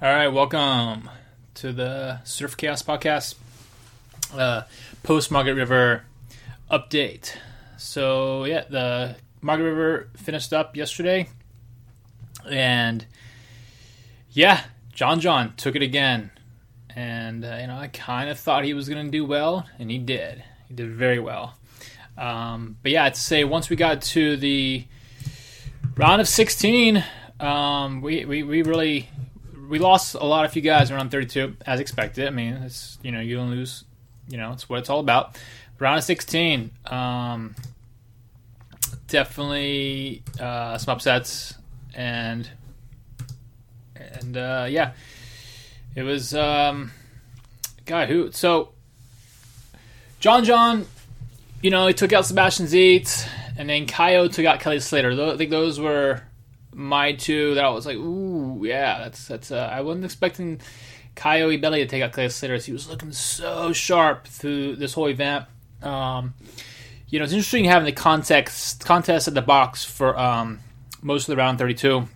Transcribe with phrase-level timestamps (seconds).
[0.00, 1.10] All right, welcome
[1.54, 3.34] to the Surf Chaos podcast,
[4.32, 4.62] uh,
[5.02, 6.04] post Margaret River
[6.70, 7.34] update.
[7.78, 11.28] So yeah, the Margaret River finished up yesterday,
[12.48, 13.06] and
[14.30, 14.60] yeah,
[14.92, 16.30] John John took it again,
[16.94, 19.90] and uh, you know I kind of thought he was going to do well, and
[19.90, 20.44] he did.
[20.68, 21.56] He did very well.
[22.16, 24.84] Um, but yeah, I'd say once we got to the
[25.96, 27.02] round of 16,
[27.40, 29.08] um, we, we, we really
[29.68, 32.26] we lost a lot of you guys around 32 as expected.
[32.26, 33.84] I mean, it's you know you don't lose,
[34.28, 35.38] you know it's what it's all about.
[35.78, 37.54] Round of 16, um,
[39.06, 41.54] definitely uh, some upsets
[41.94, 42.48] and
[43.94, 44.92] and uh, yeah,
[45.94, 46.90] it was um,
[47.84, 48.70] guy who so
[50.18, 50.86] John John,
[51.62, 55.10] you know he took out Sebastian Zietz and then Caio took out Kelly Slater.
[55.10, 56.22] I think those were
[56.78, 59.50] my two that I was like, ooh, yeah, that's that's.
[59.50, 60.60] Uh, I wasn't expecting
[61.16, 62.56] Caio Ibelli to take out Kelly Slater.
[62.56, 65.46] He was looking so sharp through this whole event.
[65.82, 66.34] Um,
[67.08, 70.60] you know, it's interesting having the context contest at the box for um,
[71.02, 72.06] most of the round 32,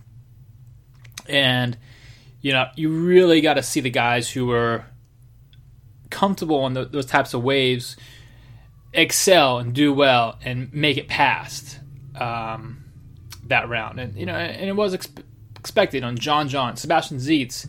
[1.27, 1.77] and
[2.41, 4.85] you know, you really got to see the guys who were
[6.09, 7.97] comfortable on the, those types of waves
[8.93, 11.79] excel and do well and make it past.
[12.15, 12.82] Um,
[13.47, 15.23] that round, and you know, and it was exp-
[15.57, 17.67] expected on John John, Sebastian Zietz,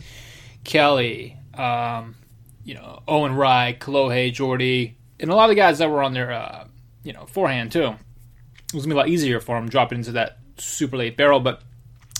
[0.63, 2.15] Kelly, um,
[2.63, 6.31] you know, Owen Wright, Kolohe, Jordy, and a lot of guys that were on their,
[6.31, 6.67] uh,
[7.03, 7.95] you know, forehand too.
[8.67, 11.39] It was gonna be a lot easier for him dropping into that super late barrel,
[11.39, 11.61] but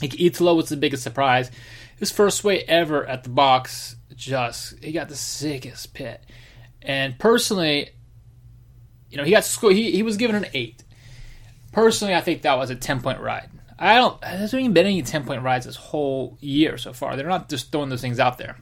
[0.01, 1.51] like, Italo was the biggest surprise.
[1.97, 6.23] His first way ever at the box, just he got the sickest pit,
[6.81, 7.89] and personally,
[9.09, 9.73] you know, he got scored.
[9.73, 10.83] He he was given an eight.
[11.75, 13.49] Personally, I think that was a 10 point ride.
[13.77, 17.17] I don't, there hasn't even been any 10 point rides this whole year so far.
[17.17, 18.55] They're not just throwing those things out there.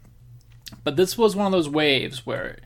[0.83, 2.57] But this was one of those waves where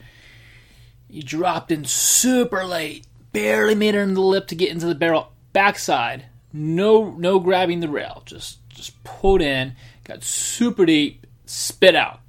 [1.10, 4.96] you dropped in super late, barely made it in the lip to get into the
[4.96, 6.28] barrel backside.
[6.54, 8.24] No, no grabbing the rail.
[8.26, 12.22] Just, just pulled in, got super deep, spit out,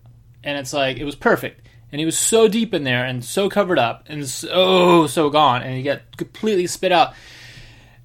[0.42, 1.68] and it's like it was perfect.
[1.92, 5.62] And he was so deep in there and so covered up and so so gone,
[5.62, 7.14] and he got completely spit out.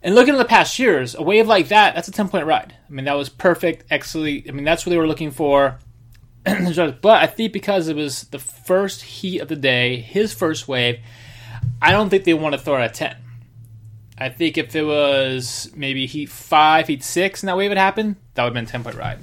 [0.03, 2.75] And looking at the past years, a wave like that, that's a 10 point ride.
[2.87, 4.49] I mean, that was perfect, excellent.
[4.49, 5.79] I mean, that's what they were looking for.
[6.43, 10.99] but I think because it was the first heat of the day, his first wave,
[11.81, 13.15] I don't think they want to throw it at 10.
[14.17, 18.17] I think if it was maybe heat 5, heat 6, and that wave had happened,
[18.33, 19.19] that would have been a 10 point ride.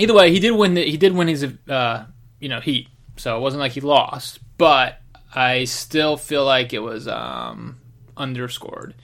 [0.00, 0.74] Either way, he did win.
[0.74, 2.04] The, he did win his, uh,
[2.40, 4.40] you know, heat, so it wasn't like he lost.
[4.58, 5.00] But
[5.34, 7.78] I still feel like it was um,
[8.16, 8.94] underscored.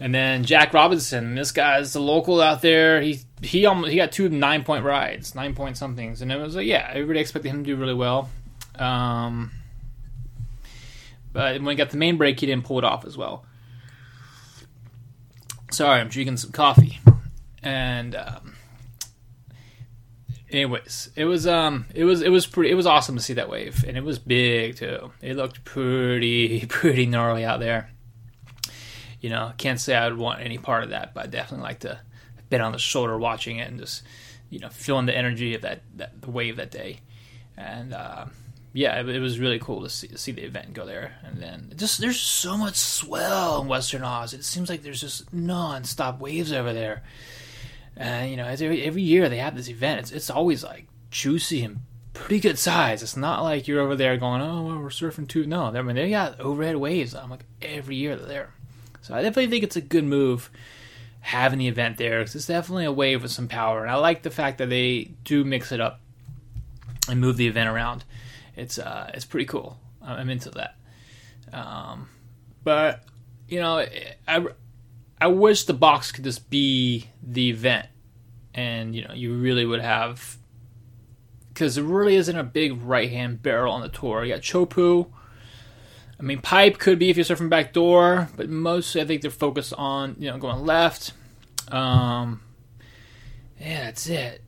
[0.00, 3.00] And then Jack Robinson, this guy's the local out there.
[3.00, 6.56] He he almost, he got two nine point rides, nine point somethings, and it was
[6.56, 8.28] like yeah, everybody expected him to do really well.
[8.76, 9.52] Um,
[11.32, 13.44] but when he got the main break, he didn't pull it off as well.
[15.70, 16.98] Sorry, I'm drinking some coffee,
[17.62, 18.53] and um,
[20.54, 23.48] anyways, it was um it was it was pretty it was awesome to see that
[23.48, 25.12] wave, and it was big too.
[25.20, 27.90] It looked pretty pretty gnarly out there
[29.24, 31.78] you know, can't say I would want any part of that, but I definitely like
[31.78, 31.98] to
[32.50, 34.02] been on the shoulder watching it and just,
[34.50, 37.00] you know, feeling the energy of that, that the wave that day.
[37.56, 38.26] And uh,
[38.74, 41.14] yeah, it, it, was really cool to see, to see the event go there.
[41.24, 44.34] And then just there's so much swell in Western Oz.
[44.34, 47.02] It seems like there's just non-stop waves over there.
[47.96, 50.00] And you know, every, every year they have this event.
[50.00, 51.80] It's it's always like juicy and
[52.12, 53.02] pretty good size.
[53.02, 55.46] It's not like you're over there going, oh, well, we're surfing too.
[55.46, 57.14] No, I mean they got overhead waves.
[57.14, 58.54] I'm like every year they're there.
[59.02, 60.50] So I definitely think it's a good move
[61.20, 63.82] having the event there because it's definitely a wave with some power.
[63.82, 66.00] And I like the fact that they do mix it up
[67.08, 68.04] and move the event around.
[68.56, 69.78] It's uh, it's pretty cool.
[70.02, 70.76] I'm into that.
[71.52, 72.08] Um,
[72.62, 73.04] but
[73.48, 73.84] you know,
[74.26, 74.46] I
[75.20, 77.86] I wish the box could just be the event,
[78.52, 80.36] and you know, you really would have
[81.48, 84.24] because there really isn't a big right hand barrel on the tour.
[84.24, 85.08] You got Teahupoo
[86.18, 89.30] I mean, pipe could be if you're surfing back door, but mostly I think they're
[89.30, 91.12] focused on you know going left.
[91.68, 92.40] Um,
[93.60, 94.42] yeah, that's it.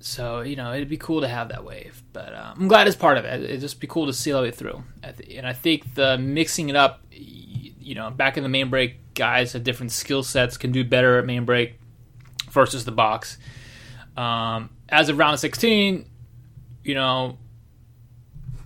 [0.00, 2.96] So you know, it'd be cool to have that wave, but um, I'm glad it's
[2.96, 3.42] part of it.
[3.42, 4.82] It'd just be cool to see all the way through.
[5.02, 9.52] And I think the mixing it up, you know, back in the main break, guys
[9.52, 11.78] have different skill sets, can do better at main break
[12.50, 13.36] versus the box.
[14.16, 16.06] Um, as of round 16,
[16.84, 17.36] you know,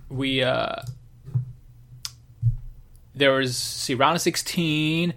[0.09, 0.43] we.
[0.43, 0.81] Uh,
[3.15, 5.13] there was see round of 16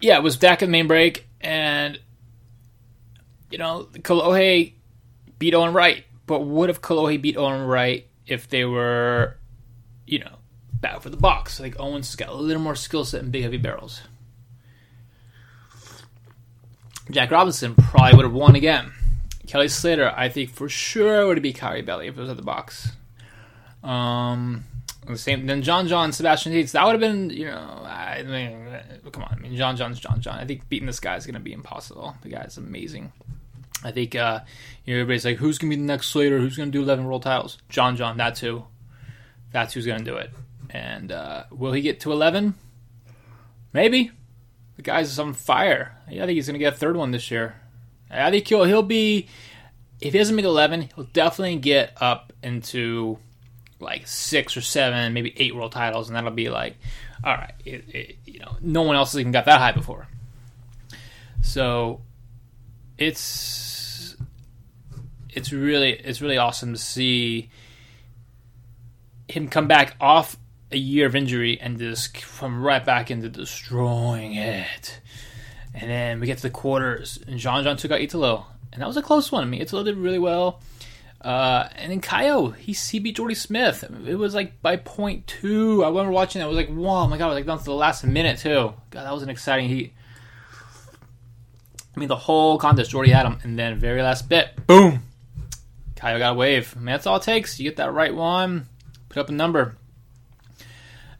[0.00, 2.00] yeah it was back in main break and
[3.54, 4.72] you know, Kolohe
[5.38, 9.36] beat Owen Wright, but would have Kolohe beat Owen Wright if they were,
[10.08, 10.38] you know,
[10.84, 11.58] back for the box?
[11.58, 14.02] Like Owen's got a little more skill set in big heavy barrels.
[17.10, 18.92] Jack Robinson probably would have won again.
[19.46, 22.42] Kelly Slater, I think for sure would beat Caio Ibelli if it was at the
[22.42, 22.92] box.
[23.82, 24.64] Um,
[25.06, 25.46] the same.
[25.46, 26.72] Then John John, Sebastian Zietz.
[26.72, 28.66] That would have been, you know, I mean,
[29.12, 29.34] come on.
[29.38, 30.38] I mean, John John's John John.
[30.38, 32.14] I think beating this guy is going to be impossible.
[32.22, 33.12] The guy's amazing.
[33.82, 34.40] I think uh,
[34.84, 36.38] you know, everybody's like, who's going to be the next Slater?
[36.38, 37.58] Who's going to do 11 world titles?
[37.68, 38.64] John John, that too.
[39.52, 40.30] That's who's going to do it.
[40.74, 42.54] And uh, will he get to 11?
[43.72, 44.10] Maybe.
[44.76, 45.96] The guy's on fire.
[46.08, 47.54] I think he's going to get a third one this year.
[48.10, 49.28] I think he'll he'll be
[50.00, 53.18] if he doesn't make 11, he'll definitely get up into
[53.78, 56.76] like six or seven, maybe eight world titles, and that'll be like,
[57.22, 60.08] all right, it, it, you know, no one else has even got that high before.
[61.42, 62.00] So
[62.98, 64.16] it's
[65.30, 67.50] it's really it's really awesome to see
[69.28, 70.36] him come back off
[70.74, 75.00] a year of injury and just come right back into destroying it.
[75.72, 78.96] And then we get to the quarters, and John took out Italo, and that was
[78.96, 79.42] a close one.
[79.42, 80.60] I mean, Italo did really well.
[81.20, 83.82] Uh, and then Caio, he, he beat Jordy Smith.
[84.06, 85.82] It was like by point two.
[85.82, 86.44] I remember watching that.
[86.44, 88.74] I was like, wow, my God, I was like down to the last minute, too.
[88.90, 89.94] God, that was an exciting heat.
[91.96, 93.38] I mean, the whole contest, Jordy had him.
[93.42, 95.02] And then, very last bit, boom.
[95.96, 96.74] Caio got a wave.
[96.76, 97.58] I mean, that's all it takes.
[97.58, 98.66] You get that right one,
[99.08, 99.76] put up a number.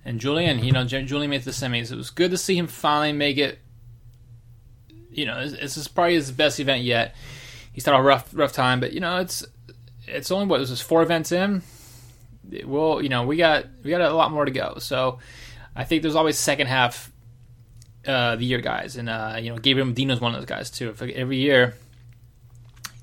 [0.04, 1.90] And Julian, you know, Julian made the semis.
[1.90, 3.58] It was good to see him finally make it.
[5.10, 7.14] You know, this is probably his best event yet.
[7.72, 9.44] He's had a rough, rough time, but you know, it's
[10.06, 11.62] it's only what was this four events in.
[12.64, 14.76] Well, you know, we got we got a lot more to go.
[14.78, 15.18] So
[15.74, 17.10] I think there's always second half
[18.06, 20.94] uh, the year guys, and uh, you know, Gabriel Medina's one of those guys too.
[21.14, 21.74] every year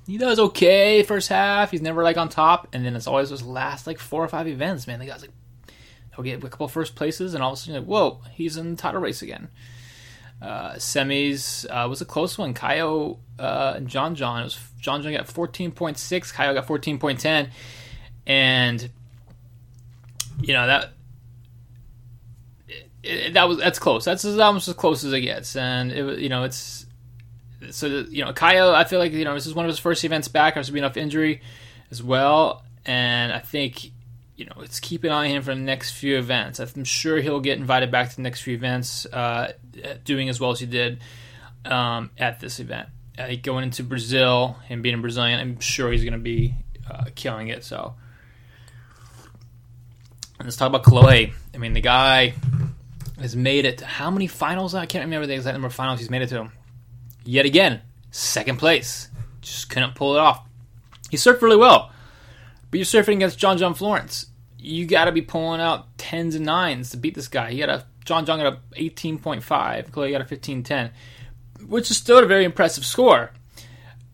[0.06, 3.42] he does okay first half, he's never like on top, and then it's always those
[3.42, 4.86] last like four or five events.
[4.86, 5.30] Man, the guy's like
[6.14, 8.72] he'll get a couple first places, and all of a sudden, like, whoa, he's in
[8.72, 9.48] the title race again.
[10.40, 12.52] Uh, semis uh, was a close one.
[12.52, 14.42] Caio uh, and John John.
[14.42, 16.32] Was John John got 14.6.
[16.32, 17.50] Caio got 14.10,
[18.26, 18.90] and
[20.40, 20.90] you know that
[22.68, 24.04] it, it, that was that's close.
[24.04, 26.86] That's almost as close as it gets, and it you know it's
[27.70, 28.72] so you know Caio.
[28.72, 30.84] I feel like you know this is one of his first events back after being
[30.84, 31.40] off injury
[31.92, 33.91] as well, and I think
[34.36, 36.58] you know, let's keep an eye on him for the next few events.
[36.58, 39.52] I'm sure he'll get invited back to the next few events, uh,
[40.04, 41.00] doing as well as he did
[41.64, 42.88] um, at this event.
[43.18, 46.54] Uh, going into Brazil and being a Brazilian, I'm sure he's going to be
[46.90, 47.62] uh, killing it.
[47.62, 47.94] So,
[50.38, 51.32] and let's talk about Kolohe.
[51.54, 52.34] I mean, the guy
[53.20, 54.74] has made it to how many finals?
[54.74, 56.50] I can't remember the exact number of finals he's made it to.
[57.24, 59.08] Yet again, second place.
[59.42, 60.46] Just couldn't pull it off.
[61.10, 61.91] He surfed really well,
[62.72, 64.26] but you're surfing against John John Florence
[64.62, 67.50] you got to be pulling out tens and nines to beat this guy.
[67.50, 69.42] He got a John John got a 18.5,
[69.90, 70.90] Kolohe got a 15.10,
[71.66, 73.32] which is still a very impressive score.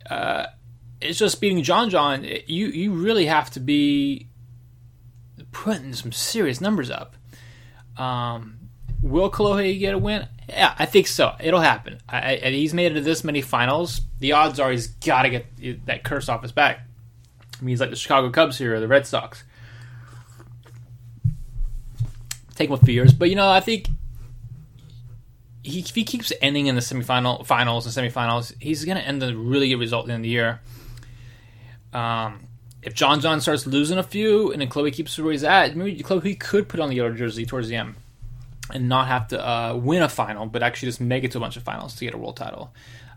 [0.08, 0.46] Uh,
[1.00, 2.24] it's just beating John John.
[2.24, 4.28] You you really have to be
[5.52, 7.14] putting some serious numbers up.
[7.96, 8.58] Um,
[9.02, 10.26] will Kolohe get a win?
[10.48, 11.34] Yeah, I think so.
[11.40, 12.00] It'll happen.
[12.08, 14.00] I, I, he's made it to this many finals.
[14.18, 16.87] The odds are he's got to get that curse off his back.
[17.60, 19.44] I he's like the Chicago Cubs here or the Red Sox
[22.58, 23.12] take him years.
[23.12, 23.88] But you know, I think
[25.62, 29.22] he, if he keeps ending in the semifinal, finals, and semifinals, he's going to end
[29.22, 30.60] a really good result in the year.
[31.92, 32.40] Um,
[32.82, 36.02] if John John starts losing a few, and then Kolohe keeps where he's at, maybe
[36.02, 37.94] Kolohe could put on the yellow jersey towards the end
[38.72, 41.40] and not have to uh, win a final, but actually just make it to a
[41.40, 42.72] bunch of finals to get a world title.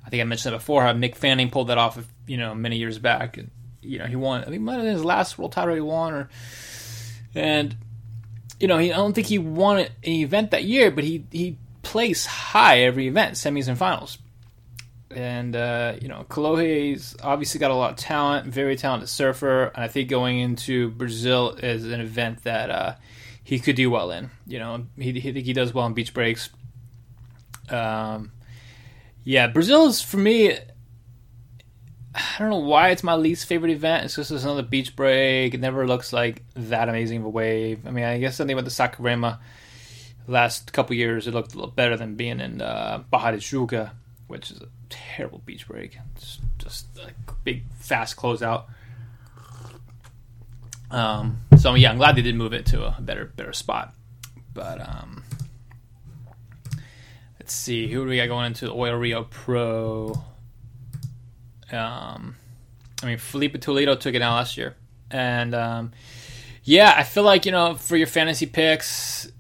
[0.06, 0.84] I think I mentioned that before.
[0.84, 3.38] How Mick Fanning pulled that off, you know, many years back.
[3.82, 4.42] You know, he won.
[4.42, 6.30] I think might have been his last world title he won, or
[7.36, 7.76] and
[8.60, 11.58] you know, he, I don't think he won an event that year, but he he
[11.82, 14.18] placed high every event, semis and finals.
[15.10, 19.84] And uh, you know, Kolohe's obviously got a lot of talent, very talented surfer, and
[19.84, 22.96] I think going into Brazil is an event that uh,
[23.44, 24.30] he could do well in.
[24.46, 26.50] You know, he, he think he does well in beach breaks.
[27.70, 28.32] Um,
[29.24, 30.58] yeah, Brazil is for me
[32.14, 34.06] I don't know why it's my least favorite event.
[34.06, 35.54] It's just another beach break.
[35.54, 37.88] It never looks like that amazing of a wave.
[37.88, 39.40] I mean, I guess something with the Saquarema
[40.28, 43.04] last couple years, it looked a little better than being in uh,
[44.28, 45.98] which is a terrible beach break.
[46.16, 47.12] It's just a
[47.44, 48.66] big, fast closeout.
[50.90, 53.94] Um, so yeah, I'm glad they did move it to a better, better spot.
[54.54, 55.24] But um,
[57.40, 60.22] let's see, who do we got going into Oi Rio Pro?
[61.74, 62.36] Um,
[63.02, 64.76] I mean, Filipe Toledo took it out last year,
[65.10, 65.92] and um,
[66.64, 69.32] yeah, I feel like you know for your fantasy picks,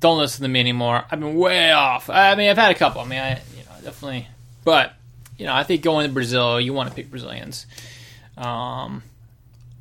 [0.00, 1.04] don't listen to me anymore.
[1.10, 2.08] I've been way off.
[2.08, 3.00] I mean, I've had a couple.
[3.00, 4.28] I mean, I you know definitely,
[4.64, 4.94] but
[5.36, 7.66] you know, I think going to Brazil, you want to pick Brazilians.
[8.36, 9.02] Um,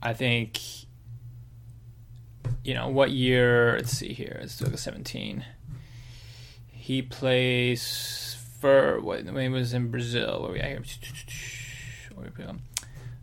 [0.01, 0.60] I think
[2.63, 3.75] you know what year?
[3.77, 4.39] Let's see here.
[4.42, 5.46] Like seventeen.
[6.72, 9.24] He plays for what?
[9.25, 10.84] When he was in Brazil, where we at here?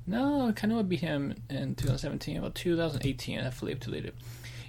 [0.06, 2.36] No, kind of beat him in 2017.
[2.36, 4.10] About 2018, I Filipe Toledo.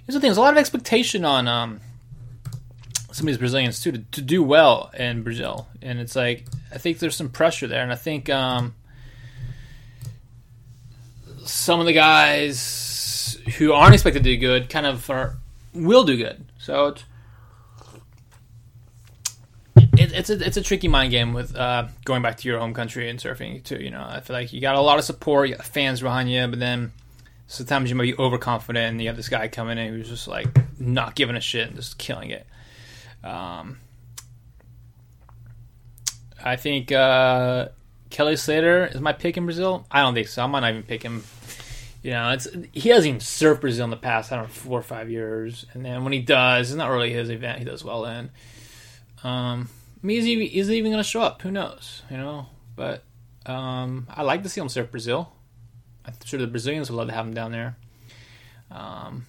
[0.06, 1.80] Here's the thing: there's a lot of expectation on um,
[3.10, 6.78] some of these Brazilians too to, to do well in Brazil, and it's like I
[6.78, 8.74] think there's some pressure there, and I think um,
[11.44, 15.36] some of the guys who aren't expected to do good kind of are,
[15.72, 16.44] will do good.
[16.58, 17.04] So it's
[19.76, 22.74] it, it's a it's a tricky mind game with uh, going back to your home
[22.74, 23.82] country and surfing too.
[23.82, 26.30] You know, I feel like you got a lot of support, you got fans behind
[26.30, 26.92] you, but then
[27.46, 30.48] sometimes you might be overconfident, and you have this guy coming in who's just like
[30.78, 32.46] not giving a shit and just killing it.
[33.22, 33.78] Um,
[36.42, 37.68] I think uh,
[38.10, 39.86] Kelly Slater is my pick in Brazil.
[39.90, 40.42] I don't think so.
[40.42, 41.24] I might not even pick him.
[42.02, 44.30] You know, it's he hasn't even surfed Brazil in the past.
[44.30, 47.12] I don't know four or five years, and then when he does, it's not really
[47.12, 47.58] his event.
[47.58, 48.30] He does well in.
[49.22, 49.70] Um,
[50.04, 51.40] I mean, is he, is he even going to show up?
[51.40, 52.02] Who knows?
[52.10, 52.46] You know,
[52.76, 53.04] but
[53.46, 55.32] um, I like to see him surf Brazil.
[56.04, 57.76] I'm sure the Brazilians would love to have him down there.
[58.70, 59.24] Um,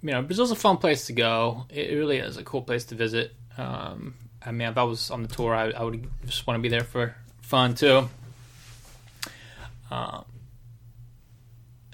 [0.00, 1.66] you know, Brazil's a fun place to go.
[1.70, 3.32] It really is a cool place to visit.
[3.58, 4.14] Um,
[4.46, 6.68] I mean, if I was on the tour, I, I would just want to be
[6.68, 8.08] there for fun too.
[9.90, 10.24] Um,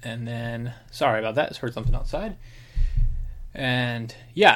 [0.02, 1.48] and then, sorry about that.
[1.48, 2.36] Just heard something outside.
[3.58, 4.52] And yeah,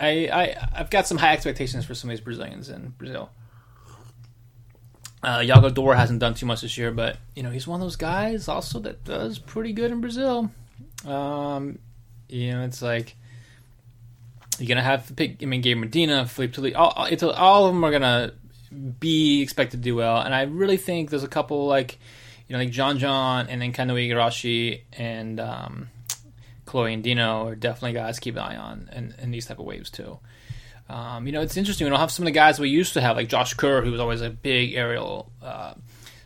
[0.00, 3.28] I, I, I, I've got some high expectations for some of these Brazilians in Brazil.
[5.22, 7.84] Uh, Yago Dor hasn't done too much this year, but you know he's one of
[7.84, 10.50] those guys also that does pretty good in Brazil.
[11.04, 11.80] Um,
[12.30, 13.14] you know, it's like
[14.58, 15.42] you're gonna have to pick.
[15.42, 18.32] I mean, Gabe Medina, Filipe Toledo, all, it's, all of them are gonna
[18.98, 21.98] be expected to do well, and I really think there's a couple like
[22.48, 25.90] you know like John John and then Kanoa Igarashi and um,
[26.70, 29.58] Kolohe and Dino are definitely guys to keep an eye on in, in these type
[29.58, 30.18] of waves too.
[30.88, 31.84] Um, you know, it's interesting.
[31.84, 33.92] We don't have some of the guys we used to have, like Josh Kerr, who
[33.92, 35.74] was always a big aerial uh,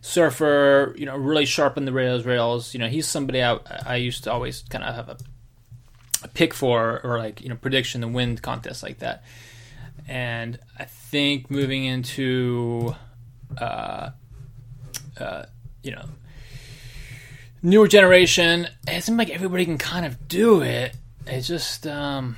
[0.01, 0.95] surfer.
[0.97, 2.25] You know, really sharp in the rails.
[2.25, 2.73] Rails.
[2.73, 5.19] You know, he's somebody I, I used to always kind of have a,
[6.23, 9.25] a pick for, or like you know, prediction the wind contest like that.
[10.09, 12.95] And I think moving into,
[13.59, 14.11] uh,
[15.19, 15.45] uh,
[15.83, 16.07] you know,
[17.65, 20.95] newer generation, it seems like everybody can kind of do it.
[21.27, 22.37] It's just, um,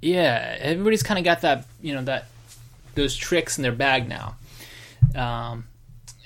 [0.00, 2.26] yeah, everybody's kind of got that, you know, that
[2.94, 4.36] those tricks in their bag now.
[5.14, 5.66] Um,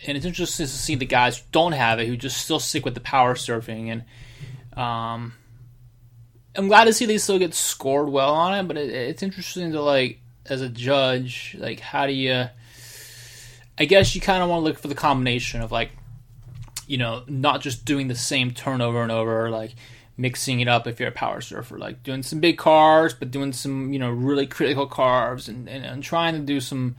[0.06, 2.84] and it's interesting to see the guys who don't have it, who just still stick
[2.84, 3.90] with the power surfing.
[3.90, 5.32] And um,
[6.54, 9.72] I'm glad to see they still get scored well on it, but it, it's interesting
[9.72, 12.46] to like, as a judge, like, how do you?
[13.80, 15.90] I guess you kind of want to look for the combination of like
[16.88, 19.74] you know, not just doing the same turn over and over, like
[20.16, 23.52] mixing it up if you're a power surfer, like doing some big carves, but doing
[23.52, 26.96] some, you know, really critical carves and, and, and trying to do some,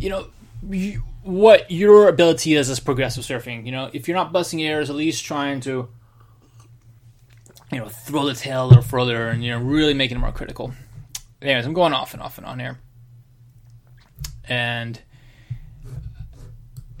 [0.00, 0.28] you know,
[0.68, 3.66] you, what your ability is as progressive surfing.
[3.66, 5.88] You know, if you're not busting airs, at least trying to,
[7.70, 10.32] you know, throw the tail a little further and, you know, really making it more
[10.32, 10.72] critical.
[11.42, 12.78] Anyways, I'm going off and off and on here.
[14.44, 14.98] And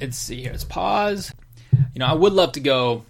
[0.00, 0.52] let's see here.
[0.52, 1.32] Let's pause.
[1.72, 3.04] You know, I would love to go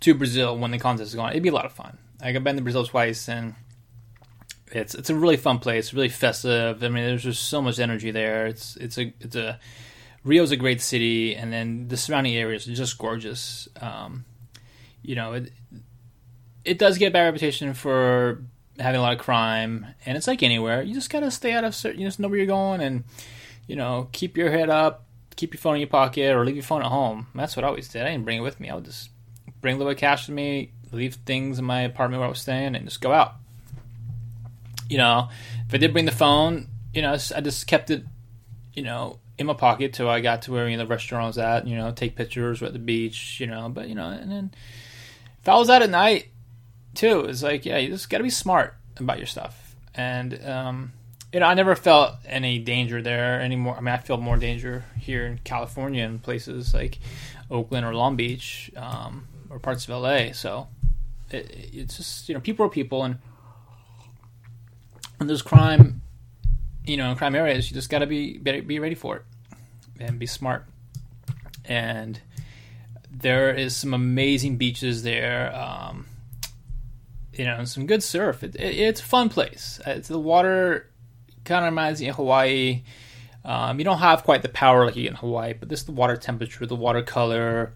[0.00, 1.30] to Brazil when the contest is going.
[1.30, 1.98] It'd be a lot of fun.
[2.20, 3.54] Like I've been to Brazil twice, and
[4.72, 6.82] it's it's a really fun place, really festive.
[6.82, 8.46] I mean, there's just so much energy there.
[8.46, 9.58] It's it's a it's a
[10.24, 13.68] Rio's a great city, and then the surrounding areas are just gorgeous.
[13.80, 14.24] Um,
[15.02, 15.52] you know, it
[16.64, 18.42] it does get a bad reputation for
[18.78, 20.82] having a lot of crime, and it's like anywhere.
[20.82, 23.04] You just gotta stay out of certain, you just know where you're going, and
[23.66, 25.04] you know, keep your head up
[25.40, 27.26] keep your phone in your pocket or leave your phone at home.
[27.34, 28.02] That's what I always did.
[28.02, 28.68] I didn't bring it with me.
[28.68, 29.08] I would just
[29.62, 32.30] bring a little bit of cash with me, leave things in my apartment where I
[32.30, 33.36] was staying, and just go out.
[34.90, 35.30] You know,
[35.66, 38.04] if I did bring the phone, you know, I just kept it,
[38.74, 41.38] you know, in my pocket till I got to where you know, the restaurant was
[41.38, 41.66] at.
[41.66, 43.40] You know, take pictures at the beach.
[43.40, 44.50] You know, but you know, and then
[45.40, 46.28] if I was out at night
[46.94, 49.74] too, it's like yeah, you just got to be smart about your stuff.
[49.94, 50.92] And um,
[51.32, 53.76] you know, I never felt any danger there anymore.
[53.76, 56.98] I mean, I feel more danger here in California and places like
[57.50, 60.32] Oakland or Long Beach um, or parts of LA.
[60.32, 60.66] So
[61.30, 63.18] it, it's just you know, people are people, and
[65.18, 66.02] when there's crime,
[66.84, 69.22] you know, in crime areas, you just got to be be ready for it.
[70.00, 70.66] and be smart.
[71.64, 72.20] And
[73.08, 75.54] there is some amazing beaches there.
[75.54, 76.06] Um,
[77.32, 78.42] you know, some good surf.
[78.42, 79.80] It, it, it's a fun place.
[79.86, 80.89] It's the water
[81.50, 82.82] kind of reminds me of Hawaii.
[83.44, 85.86] Um, you don't have quite the power like you get in Hawaii, but this is
[85.86, 87.72] the water temperature, the water color.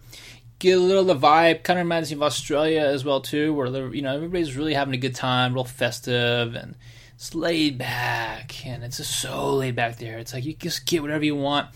[0.58, 1.64] Get a little of the vibe.
[1.64, 4.94] Kind of reminds me of Australia as well too, where you know everybody's really having
[4.94, 6.76] a good time, real festive and
[7.16, 10.18] it's laid back, and it's just so laid back there.
[10.18, 11.68] It's like you just get whatever you want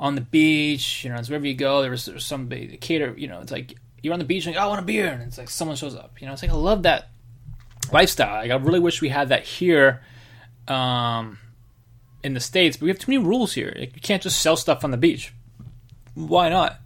[0.00, 1.04] on the beach.
[1.04, 1.82] You know, it's wherever you go.
[1.82, 3.14] There's, there's somebody cater.
[3.16, 5.08] You know, it's like you're on the beach and like, oh, I want a beer,
[5.08, 6.20] and it's like someone shows up.
[6.20, 7.10] You know, it's like I love that
[7.92, 8.42] lifestyle.
[8.42, 10.02] Like, I really wish we had that here.
[10.68, 11.38] Um,
[12.22, 13.74] in the states, but we have too many rules here.
[13.76, 15.32] Like, you can't just sell stuff on the beach.
[16.14, 16.78] Why not?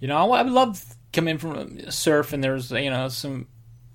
[0.00, 3.46] You know, I would love coming from surf and there's you know some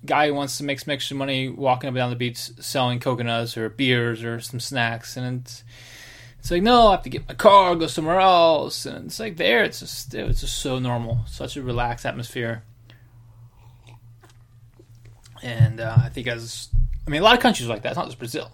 [0.04, 3.00] guy who wants to make some extra money walking up and down the beach selling
[3.00, 5.64] coconuts or beers or some snacks, and it's
[6.38, 9.36] it's like no, I have to get my car, go somewhere else, and it's like
[9.36, 12.62] there, it's just it's just so normal, such a relaxed atmosphere,
[15.42, 16.68] and uh, I think as
[17.06, 17.90] I mean a lot of countries like that.
[17.90, 18.50] It's not just Brazil.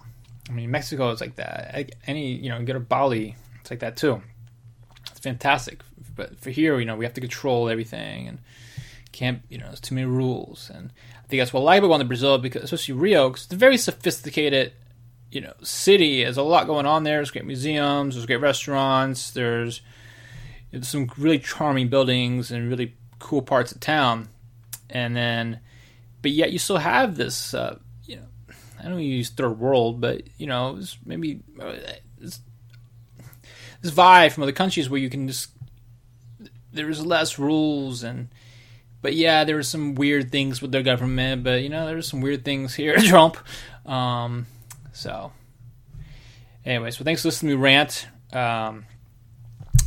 [0.48, 1.94] I mean, Mexico is like that.
[2.06, 4.22] Any, you know, go to Bali, it's like that too.
[5.10, 5.82] It's fantastic.
[6.14, 8.38] But for here, you know, we have to control everything and
[9.12, 10.70] can't, you know, there's too many rules.
[10.72, 10.90] And
[11.24, 13.78] I think that's what I like about Brazil, because especially Rio, because it's a very
[13.78, 14.72] sophisticated,
[15.30, 16.22] you know, city.
[16.22, 17.16] There's a lot going on there.
[17.16, 19.80] There's great museums, there's great restaurants, there's,
[20.70, 24.28] there's some really charming buildings and really cool parts of town.
[24.90, 25.60] And then,
[26.22, 27.78] but yet you still have this uh,
[28.84, 31.74] I don't use third world, but you know, it's maybe uh,
[32.18, 32.40] this,
[33.80, 35.50] this vibe from other countries where you can just
[36.72, 38.28] there's less rules and
[39.00, 42.22] but yeah, there were some weird things with their government, but you know, there's some
[42.22, 43.36] weird things here, Trump.
[43.84, 44.46] Um,
[44.94, 45.32] so,
[46.64, 48.06] anyways, well, thanks for listening to me rant.
[48.32, 48.86] Um,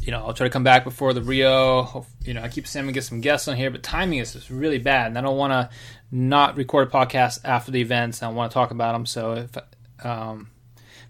[0.07, 2.05] you know, I'll try to come back before the Rio.
[2.23, 4.49] You know, I keep saying we get some guests on here, but timing is just
[4.49, 5.69] really bad, and I don't want to
[6.11, 8.23] not record a podcast after the events.
[8.23, 9.05] I want to talk about them.
[9.05, 10.49] So if um,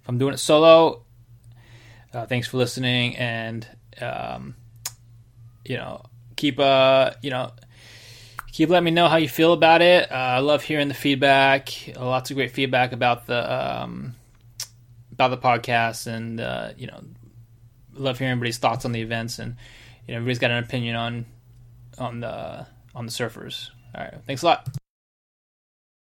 [0.01, 1.03] if I'm doing it solo,
[2.11, 3.67] uh, thanks for listening, and
[4.01, 4.55] um,
[5.63, 6.03] you know,
[6.35, 7.51] keep uh, you know.
[8.51, 10.11] Keep letting me know how you feel about it.
[10.11, 11.69] Uh, I love hearing the feedback.
[11.95, 14.15] Lots of great feedback about the um,
[15.11, 16.99] about the podcast, and uh, you know,
[17.97, 19.55] love hearing everybody's thoughts on the events, and
[20.07, 21.25] you know, everybody's got an opinion on
[21.97, 23.69] on the on the surfers.
[23.95, 24.67] All right, thanks a lot.